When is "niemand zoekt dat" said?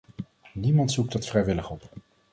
0.53-1.25